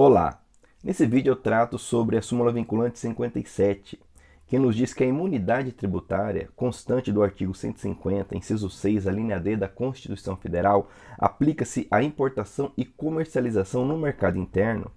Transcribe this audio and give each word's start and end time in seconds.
Olá! 0.00 0.40
Nesse 0.80 1.04
vídeo 1.04 1.32
eu 1.32 1.34
trato 1.34 1.76
sobre 1.76 2.16
a 2.16 2.22
súmula 2.22 2.52
vinculante 2.52 3.00
57, 3.00 4.00
que 4.46 4.56
nos 4.56 4.76
diz 4.76 4.94
que 4.94 5.02
a 5.02 5.06
imunidade 5.08 5.72
tributária 5.72 6.50
constante 6.54 7.10
do 7.10 7.20
artigo 7.20 7.52
150, 7.52 8.36
inciso 8.36 8.70
6, 8.70 9.08
a 9.08 9.10
linha 9.10 9.40
D 9.40 9.56
da 9.56 9.68
Constituição 9.68 10.36
Federal, 10.36 10.88
aplica-se 11.18 11.88
à 11.90 12.00
importação 12.00 12.70
e 12.76 12.84
comercialização 12.84 13.84
no 13.84 13.98
mercado 13.98 14.38
interno 14.38 14.88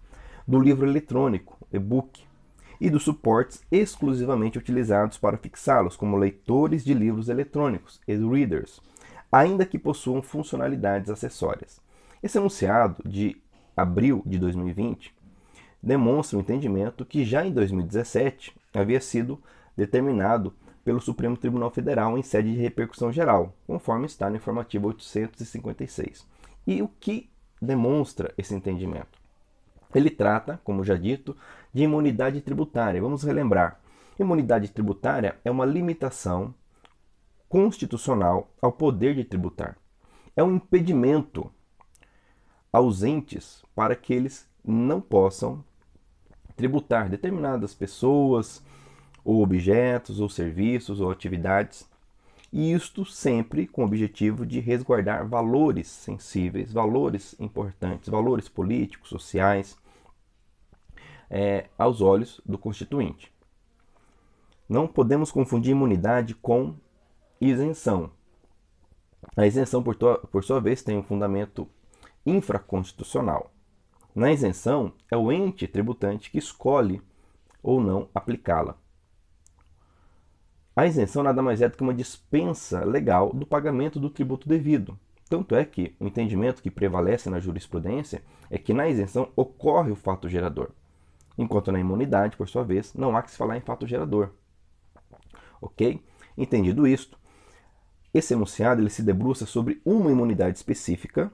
do 0.47 0.59
livro 0.59 0.87
eletrônico, 0.87 1.57
e-book, 1.73 2.23
e 2.79 2.87
dos 2.87 3.01
suportes 3.01 3.63
exclusivamente 3.71 4.59
utilizados 4.59 5.17
para 5.17 5.35
fixá-los, 5.35 5.95
como 5.95 6.15
leitores 6.15 6.85
de 6.85 6.93
livros 6.93 7.27
eletrônicos, 7.27 7.99
e-readers, 8.07 8.79
ainda 9.31 9.65
que 9.65 9.79
possuam 9.79 10.21
funcionalidades 10.21 11.09
acessórias. 11.09 11.81
Esse 12.21 12.37
enunciado 12.37 13.01
de 13.03 13.41
abril 13.81 14.21
de 14.25 14.37
2020 14.37 15.13
demonstra 15.81 16.37
o 16.37 16.41
entendimento 16.41 17.05
que 17.05 17.25
já 17.25 17.45
em 17.45 17.51
2017 17.51 18.55
havia 18.73 19.01
sido 19.01 19.41
determinado 19.75 20.53
pelo 20.83 21.01
Supremo 21.01 21.37
Tribunal 21.37 21.71
Federal 21.71 22.17
em 22.17 22.23
sede 22.23 22.53
de 22.53 22.59
repercussão 22.59 23.11
geral, 23.11 23.55
conforme 23.67 24.05
está 24.05 24.29
no 24.29 24.35
informativo 24.35 24.87
856. 24.87 26.27
E 26.65 26.81
o 26.81 26.87
que 26.87 27.29
demonstra 27.61 28.33
esse 28.37 28.53
entendimento? 28.53 29.19
Ele 29.93 30.09
trata, 30.09 30.59
como 30.63 30.83
já 30.83 30.95
dito, 30.95 31.35
de 31.73 31.83
imunidade 31.83 32.41
tributária. 32.41 33.01
Vamos 33.01 33.23
relembrar. 33.23 33.79
Imunidade 34.19 34.69
tributária 34.69 35.37
é 35.43 35.51
uma 35.51 35.65
limitação 35.65 36.53
constitucional 37.49 38.49
ao 38.61 38.71
poder 38.71 39.15
de 39.15 39.23
tributar. 39.23 39.77
É 40.35 40.43
um 40.43 40.55
impedimento 40.55 41.51
ausentes 42.71 43.63
para 43.75 43.95
que 43.95 44.13
eles 44.13 44.47
não 44.63 45.01
possam 45.01 45.63
tributar 46.55 47.09
determinadas 47.09 47.73
pessoas, 47.73 48.63
ou 49.23 49.41
objetos, 49.41 50.19
ou 50.19 50.29
serviços, 50.29 50.99
ou 50.99 51.11
atividades, 51.11 51.89
e 52.51 52.73
isto 52.73 53.05
sempre 53.05 53.65
com 53.65 53.81
o 53.81 53.85
objetivo 53.85 54.45
de 54.45 54.59
resguardar 54.59 55.27
valores 55.27 55.87
sensíveis, 55.87 56.73
valores 56.73 57.35
importantes, 57.39 58.09
valores 58.09 58.49
políticos, 58.49 59.09
sociais, 59.09 59.77
é, 61.29 61.69
aos 61.77 62.01
olhos 62.01 62.41
do 62.45 62.57
Constituinte. 62.57 63.31
Não 64.67 64.85
podemos 64.85 65.31
confundir 65.31 65.71
imunidade 65.71 66.35
com 66.35 66.75
isenção. 67.39 68.11
A 69.35 69.47
isenção, 69.47 69.81
por, 69.81 69.95
por 69.95 70.43
sua 70.43 70.59
vez, 70.59 70.81
tem 70.83 70.97
um 70.97 71.03
fundamento 71.03 71.67
infraconstitucional. 72.25 73.51
Na 74.13 74.31
isenção, 74.31 74.93
é 75.09 75.15
o 75.15 75.31
ente 75.31 75.67
tributante 75.67 76.29
que 76.29 76.37
escolhe 76.37 77.01
ou 77.63 77.81
não 77.81 78.09
aplicá-la. 78.13 78.77
A 80.75 80.85
isenção 80.85 81.23
nada 81.23 81.41
mais 81.41 81.61
é 81.61 81.69
do 81.69 81.77
que 81.77 81.83
uma 81.83 81.93
dispensa 81.93 82.83
legal 82.85 83.31
do 83.33 83.45
pagamento 83.45 83.99
do 83.99 84.09
tributo 84.09 84.47
devido. 84.47 84.97
Tanto 85.29 85.55
é 85.55 85.63
que 85.63 85.95
o 85.99 86.05
entendimento 86.05 86.61
que 86.61 86.71
prevalece 86.71 87.29
na 87.29 87.39
jurisprudência 87.39 88.23
é 88.49 88.57
que 88.57 88.73
na 88.73 88.87
isenção 88.87 89.31
ocorre 89.35 89.91
o 89.91 89.95
fato 89.95 90.27
gerador, 90.27 90.71
enquanto 91.37 91.71
na 91.71 91.79
imunidade, 91.79 92.35
por 92.35 92.49
sua 92.49 92.63
vez, 92.63 92.93
não 92.93 93.15
há 93.15 93.21
que 93.21 93.31
se 93.31 93.37
falar 93.37 93.57
em 93.57 93.61
fato 93.61 93.87
gerador. 93.87 94.31
Ok? 95.61 96.03
Entendido 96.37 96.87
isto, 96.87 97.17
esse 98.13 98.33
enunciado 98.33 98.81
ele 98.81 98.89
se 98.89 99.03
debruça 99.03 99.45
sobre 99.45 99.81
uma 99.85 100.11
imunidade 100.11 100.57
específica 100.57 101.31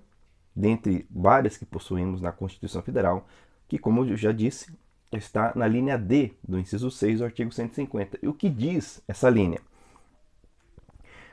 dentre 0.57 1.05
várias 1.11 1.55
que 1.55 1.65
possuímos 1.65 2.19
na 2.19 2.31
Constituição 2.31 2.81
Federal, 2.81 3.27
que, 3.67 3.77
como 3.77 4.03
eu 4.03 4.17
já 4.17 4.31
disse, 4.31 4.75
está 5.11 5.53
na 5.55 5.67
linha 5.67 5.99
D 5.99 6.33
do 6.45 6.57
inciso 6.57 6.89
6 6.89 7.19
do 7.19 7.25
artigo 7.25 7.51
150. 7.51 8.17
E 8.23 8.27
o 8.27 8.33
que 8.33 8.49
diz 8.49 9.03
essa 9.07 9.29
linha? 9.29 9.59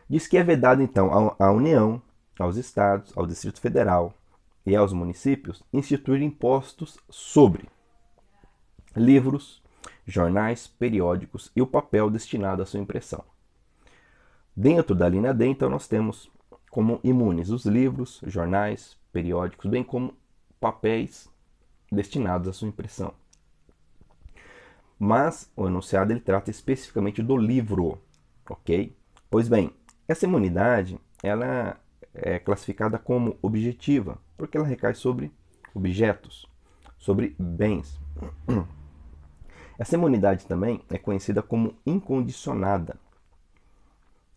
Diz 0.07 0.27
que 0.27 0.37
é 0.37 0.45
vedado, 0.45 0.83
então, 0.83 1.35
à 1.39 1.51
União, 1.51 2.03
aos 2.39 2.59
Estados, 2.59 3.17
ao 3.17 3.27
Distrito 3.27 3.63
Federal 3.63 4.13
e 4.67 4.77
aos 4.77 4.93
municípios 4.93 5.65
instituir 5.73 6.21
impostos 6.21 6.99
sobre 7.09 7.67
livros, 8.95 9.63
jornais, 10.07 10.67
periódicos 10.67 11.51
e 11.57 11.63
o 11.63 11.67
papel 11.67 12.11
destinado 12.11 12.63
à 12.63 12.67
sua 12.67 12.81
impressão. 12.81 13.25
Dentro 14.55 14.95
da 14.95 15.09
linha 15.09 15.33
D, 15.33 15.47
então, 15.47 15.71
nós 15.71 15.89
temos 15.89 16.31
como 16.71 17.01
imunes 17.03 17.49
os 17.49 17.65
livros, 17.65 18.21
jornais, 18.27 19.03
periódicos, 19.15 19.71
bem 19.71 19.85
como 19.85 20.13
papéis 20.61 21.31
destinados 21.91 22.49
à 22.49 22.53
sua 22.53 22.69
impressão. 22.69 23.15
Mas 24.99 25.51
o 25.57 25.69
enunciado 25.69 26.13
ele 26.13 26.21
trata 26.21 26.51
especificamente 26.51 27.23
do 27.23 27.37
livro, 27.37 28.03
ok? 28.51 28.95
Pois 29.31 29.49
bem, 29.49 29.73
essa 30.09 30.27
imunidade 30.27 30.99
ela 31.23 31.81
é 32.13 32.39
classificada 32.39 32.99
como 32.99 33.39
objetiva, 33.41 34.19
porque 34.37 34.57
ela 34.57 34.67
recai 34.67 34.95
sobre 34.95 35.33
objetos, 35.73 36.47
sobre 36.99 37.37
bens. 37.39 38.01
Essa 39.77 39.97
imunidade 39.97 40.47
também 40.47 40.85
é 40.89 40.97
conhecida 40.97 41.43
como 41.43 41.77
incondicionada. 41.85 42.97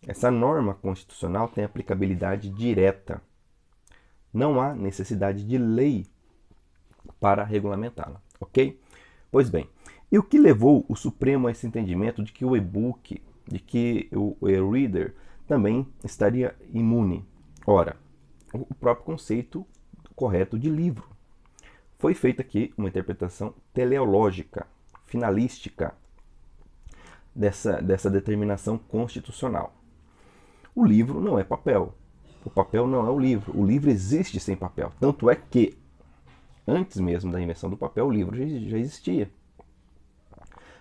Essa 0.04 0.32
norma 0.32 0.74
constitucional 0.74 1.48
tem 1.48 1.62
aplicabilidade 1.62 2.50
direta 2.50 3.22
não 4.32 4.60
há 4.60 4.74
necessidade 4.74 5.44
de 5.44 5.58
lei 5.58 6.06
para 7.20 7.44
regulamentá-la, 7.44 8.20
ok? 8.40 8.80
Pois 9.30 9.48
bem, 9.48 9.68
e 10.10 10.18
o 10.18 10.22
que 10.22 10.38
levou 10.38 10.84
o 10.88 10.96
Supremo 10.96 11.48
a 11.48 11.50
esse 11.50 11.66
entendimento 11.66 12.22
de 12.22 12.32
que 12.32 12.44
o 12.44 12.56
e-book, 12.56 13.22
de 13.46 13.58
que 13.58 14.08
o 14.12 14.36
e-reader 14.48 15.14
também 15.46 15.86
estaria 16.04 16.54
imune? 16.72 17.24
Ora, 17.66 17.96
o 18.52 18.74
próprio 18.74 19.04
conceito 19.04 19.66
correto 20.18 20.58
de 20.58 20.68
livro. 20.68 21.08
Foi 21.98 22.12
feita 22.12 22.42
aqui 22.42 22.72
uma 22.76 22.88
interpretação 22.88 23.54
teleológica, 23.72 24.66
finalística 25.06 25.94
dessa, 27.34 27.80
dessa 27.80 28.10
determinação 28.10 28.78
constitucional. 28.78 29.74
O 30.74 30.84
livro 30.84 31.20
não 31.20 31.38
é 31.38 31.44
papel, 31.44 31.94
o 32.48 32.50
papel 32.50 32.86
não 32.86 33.06
é 33.06 33.10
o 33.10 33.18
livro. 33.18 33.52
O 33.54 33.64
livro 33.64 33.90
existe 33.90 34.40
sem 34.40 34.56
papel. 34.56 34.90
Tanto 34.98 35.28
é 35.28 35.36
que, 35.36 35.76
antes 36.66 36.98
mesmo 36.98 37.30
da 37.30 37.40
invenção 37.40 37.68
do 37.68 37.76
papel, 37.76 38.06
o 38.06 38.10
livro 38.10 38.34
já 38.36 38.78
existia. 38.78 39.30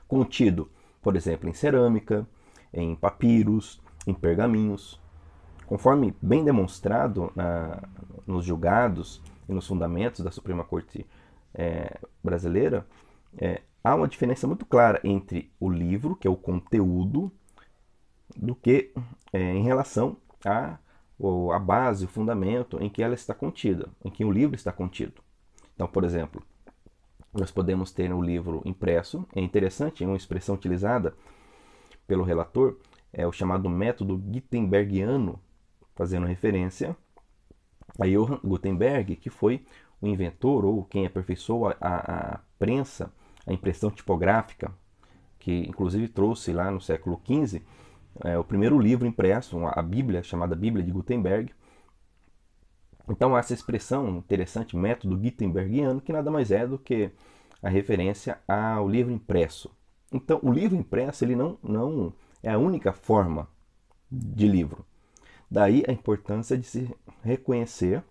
Contido, 0.08 0.72
por 1.02 1.18
exemplo, 1.18 1.50
em 1.50 1.54
cerâmica, 1.54 2.26
em 2.74 2.96
papiros, 2.96 3.82
em 4.08 4.14
pergaminhos. 4.14 5.00
Conforme 5.66 6.16
bem 6.22 6.46
demonstrado 6.46 7.34
na, 7.36 7.84
nos 8.26 8.46
julgados 8.46 9.22
e 9.50 9.52
nos 9.52 9.68
fundamentos 9.68 10.22
da 10.22 10.32
Suprema 10.32 10.64
Corte 10.64 11.06
é, 11.54 12.00
brasileira, 12.24 12.88
é, 13.38 13.62
há 13.84 13.94
uma 13.94 14.08
diferença 14.08 14.48
muito 14.48 14.66
clara 14.66 15.02
entre 15.04 15.52
o 15.60 15.70
livro, 15.70 16.16
que 16.16 16.30
é 16.30 16.32
o 16.32 16.38
conteúdo, 16.38 17.30
do 18.38 18.56
que 18.56 18.94
é, 19.34 19.42
em 19.42 19.64
relação 19.64 20.16
a 20.46 20.78
a 21.54 21.60
base, 21.60 22.06
o 22.06 22.08
fundamento 22.08 22.78
em 22.82 22.90
que 22.90 23.02
ela 23.02 23.16
está 23.16 23.34
contida, 23.34 23.90
em 24.04 24.10
que 24.10 24.24
o 24.24 24.32
livro 24.32 24.56
está 24.56 24.72
contido. 24.72 25.22
Então, 25.74 25.88
por 25.88 26.04
exemplo, 26.04 26.42
nós 27.34 27.52
podemos 27.52 27.92
ter 27.92 28.14
um 28.14 28.22
livro 28.22 28.62
impresso. 28.66 29.26
É 29.36 29.42
interessante, 29.42 30.06
uma 30.06 30.16
expressão 30.16 30.56
utilizada 30.56 31.16
pelo 32.08 32.24
relator 32.24 32.78
é 33.12 33.26
o 33.26 33.32
chamado 33.32 33.70
método 33.70 34.18
Gutenbergiano, 34.18 35.40
fazendo 35.96 36.28
referência 36.28 36.96
a 38.00 38.06
Johann 38.06 38.40
Gutenberg, 38.44 39.16
que 39.16 39.30
foi 39.30 39.66
o 40.02 40.08
inventor 40.08 40.66
ou 40.66 40.84
quem 40.84 41.06
aperfeiçoou 41.06 41.70
a, 41.70 41.76
a, 41.82 42.36
a 42.36 42.40
prensa, 42.60 43.12
a 43.46 43.54
impressão 43.54 43.90
tipográfica, 43.90 44.72
que 45.40 45.62
inclusive 45.68 46.08
trouxe 46.08 46.52
lá 46.52 46.70
no 46.70 46.82
século 46.82 47.20
XV 47.26 47.64
é, 48.24 48.38
o 48.38 48.44
primeiro 48.44 48.80
livro 48.80 49.08
impresso, 49.08 49.58
a 49.68 49.82
Bíblia, 49.82 50.24
chamada 50.24 50.56
Bíblia 50.56 50.84
de 50.84 50.92
Gutenberg. 50.92 51.54
Então, 53.10 53.38
essa 53.38 53.54
expressão 53.54 54.18
interessante, 54.18 54.76
método 54.76 55.18
Gutenbergiano, 55.18 56.02
que 56.02 56.12
nada 56.12 56.30
mais 56.30 56.52
é 56.52 56.68
do 56.68 56.78
que 56.78 57.12
a 57.62 57.70
referência 57.70 58.40
ao 58.48 58.88
livro 58.88 59.14
impresso. 59.14 59.72
Então, 60.12 60.40
o 60.44 60.52
livro 60.52 60.78
impresso 60.78 61.24
ele 61.24 61.36
não, 61.36 61.58
não 61.64 62.14
é 62.44 62.52
a 62.52 62.58
única 62.58 62.92
forma 62.92 63.48
de 64.12 64.48
livro. 64.48 64.86
Daí 65.50 65.84
a 65.88 65.92
importância 65.92 66.58
de 66.58 66.66
se 66.66 66.96
reconhecer 67.24 68.04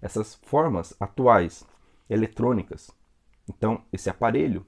essas 0.00 0.34
formas 0.34 0.94
atuais, 0.98 1.66
eletrônicas. 2.08 2.90
Então, 3.48 3.82
esse 3.92 4.08
aparelho, 4.08 4.64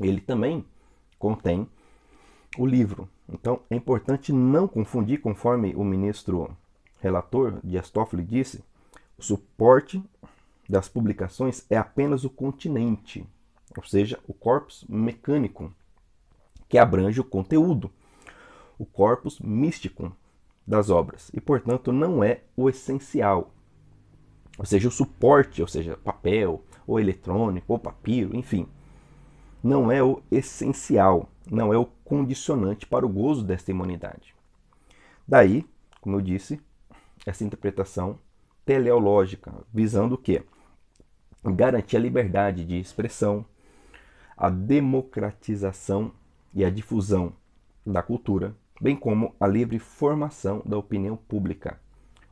ele 0.00 0.20
também 0.20 0.64
contém 1.18 1.68
o 2.56 2.66
livro. 2.66 3.08
Então 3.28 3.60
é 3.70 3.76
importante 3.76 4.32
não 4.32 4.68
confundir, 4.68 5.20
conforme 5.20 5.74
o 5.74 5.84
ministro 5.84 6.56
relator 7.00 7.60
Dias 7.62 7.90
Toffoli 7.90 8.24
disse, 8.24 8.62
o 9.18 9.22
suporte 9.22 10.02
das 10.68 10.88
publicações 10.88 11.64
é 11.68 11.76
apenas 11.76 12.24
o 12.24 12.30
continente, 12.30 13.26
ou 13.76 13.84
seja, 13.84 14.18
o 14.26 14.32
corpus 14.32 14.84
mecânico, 14.88 15.72
que 16.68 16.78
abrange 16.78 17.20
o 17.20 17.24
conteúdo, 17.24 17.90
o 18.78 18.86
corpus 18.86 19.38
místico 19.40 20.14
das 20.66 20.88
obras, 20.88 21.30
e 21.34 21.40
portanto 21.40 21.92
não 21.92 22.24
é 22.24 22.40
o 22.56 22.68
essencial, 22.68 23.52
ou 24.58 24.64
seja, 24.64 24.88
o 24.88 24.92
suporte, 24.92 25.60
ou 25.60 25.68
seja, 25.68 25.96
papel, 25.96 26.62
ou 26.86 26.98
eletrônico, 26.98 27.72
ou 27.72 27.78
papiro, 27.78 28.36
enfim, 28.36 28.66
não 29.62 29.90
é 29.90 30.02
o 30.02 30.22
essencial, 30.30 31.28
não 31.50 31.72
é 31.72 31.78
o 31.78 31.86
condicionante 31.86 32.86
para 32.86 33.06
o 33.06 33.08
gozo 33.08 33.44
desta 33.44 33.70
imunidade. 33.70 34.34
Daí, 35.26 35.66
como 36.00 36.16
eu 36.16 36.20
disse, 36.20 36.60
essa 37.26 37.44
interpretação 37.44 38.18
teleológica, 38.64 39.52
visando 39.72 40.14
o 40.14 40.18
quê? 40.18 40.42
Garantir 41.44 41.96
a 41.96 42.00
liberdade 42.00 42.64
de 42.64 42.78
expressão, 42.78 43.44
a 44.36 44.48
democratização 44.48 46.12
e 46.54 46.64
a 46.64 46.70
difusão 46.70 47.32
da 47.86 48.02
cultura, 48.02 48.54
bem 48.80 48.96
como 48.96 49.34
a 49.38 49.46
livre 49.46 49.78
formação 49.78 50.62
da 50.64 50.78
opinião 50.78 51.16
pública. 51.16 51.78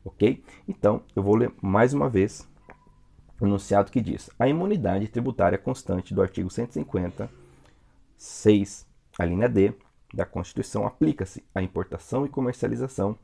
Ok? 0.04 0.42
Então, 0.66 1.02
eu 1.14 1.22
vou 1.22 1.36
ler 1.36 1.52
mais 1.60 1.94
uma 1.94 2.08
vez 2.08 2.48
o 3.40 3.46
enunciado 3.46 3.90
que 3.90 4.00
diz: 4.00 4.30
a 4.38 4.48
imunidade 4.48 5.08
tributária 5.08 5.58
constante 5.58 6.14
do 6.14 6.22
artigo 6.22 6.50
150, 6.50 7.30
6, 8.16 8.86
a 9.18 9.24
linha 9.24 9.48
D 9.48 9.74
da 10.12 10.24
Constituição 10.24 10.86
aplica-se 10.86 11.44
à 11.54 11.62
importação 11.62 12.26
e 12.26 12.28
comercialização 12.28 13.18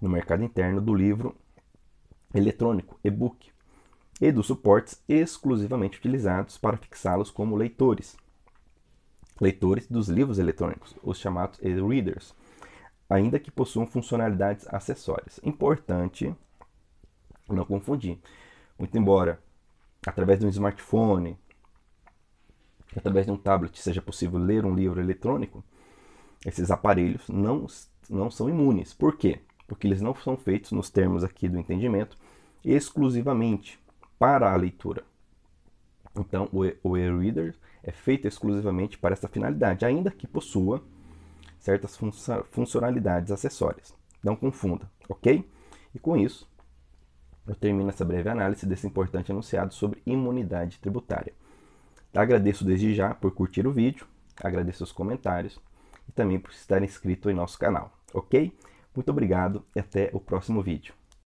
no 0.00 0.08
mercado 0.08 0.42
interno 0.42 0.80
do 0.80 0.94
livro 0.94 1.34
eletrônico, 2.34 2.98
e-book, 3.04 3.52
e 4.20 4.30
dos 4.30 4.46
suportes 4.46 5.02
exclusivamente 5.08 5.98
utilizados 5.98 6.56
para 6.56 6.76
fixá-los 6.76 7.30
como 7.30 7.56
leitores. 7.56 8.16
Leitores 9.40 9.88
dos 9.88 10.08
livros 10.08 10.38
eletrônicos, 10.38 10.94
os 11.02 11.18
chamados 11.18 11.58
e-readers, 11.60 12.34
ainda 13.08 13.38
que 13.38 13.50
possuam 13.50 13.86
funcionalidades 13.86 14.66
acessórias. 14.68 15.40
Importante 15.42 16.34
não 17.48 17.64
confundir. 17.64 18.18
Muito 18.78 18.96
embora 18.96 19.42
através 20.06 20.38
de 20.38 20.46
um 20.46 20.48
smartphone, 20.48 21.38
através 22.96 23.26
de 23.26 23.32
um 23.32 23.36
tablet 23.36 23.80
seja 23.80 24.02
possível 24.02 24.38
ler 24.38 24.64
um 24.64 24.74
livro 24.74 25.00
eletrônico, 25.00 25.64
esses 26.44 26.70
aparelhos 26.70 27.28
não, 27.28 27.66
não 28.08 28.30
são 28.30 28.48
imunes. 28.48 28.92
Por 28.92 29.16
quê? 29.16 29.40
Porque 29.66 29.86
eles 29.86 30.00
não 30.00 30.14
são 30.14 30.36
feitos, 30.36 30.72
nos 30.72 30.90
termos 30.90 31.24
aqui 31.24 31.48
do 31.48 31.58
entendimento, 31.58 32.16
exclusivamente 32.64 33.78
para 34.18 34.52
a 34.52 34.56
leitura. 34.56 35.04
Então, 36.18 36.48
o 36.52 36.96
e-reader 36.96 37.54
é 37.82 37.90
feito 37.90 38.28
exclusivamente 38.28 38.98
para 38.98 39.14
essa 39.14 39.28
finalidade, 39.28 39.84
ainda 39.84 40.10
que 40.10 40.26
possua 40.26 40.84
certas 41.58 41.98
funcionalidades 42.50 43.30
acessórias. 43.30 43.94
Não 44.22 44.36
confunda, 44.36 44.90
ok? 45.08 45.48
E 45.94 45.98
com 45.98 46.16
isso, 46.16 46.48
eu 47.46 47.54
termino 47.54 47.88
essa 47.88 48.04
breve 48.04 48.28
análise 48.28 48.66
desse 48.66 48.86
importante 48.86 49.32
enunciado 49.32 49.72
sobre 49.74 50.02
imunidade 50.04 50.78
tributária. 50.78 51.32
Agradeço 52.14 52.64
desde 52.64 52.94
já 52.94 53.14
por 53.14 53.32
curtir 53.32 53.66
o 53.66 53.72
vídeo, 53.72 54.06
agradeço 54.42 54.84
os 54.84 54.92
comentários 54.92 55.58
e 56.08 56.12
também 56.12 56.38
por 56.38 56.50
estar 56.50 56.82
inscrito 56.82 57.30
em 57.30 57.34
nosso 57.34 57.58
canal, 57.58 57.90
ok? 58.12 58.52
Muito 58.94 59.10
obrigado 59.10 59.64
e 59.74 59.80
até 59.80 60.10
o 60.12 60.20
próximo 60.20 60.62
vídeo. 60.62 60.94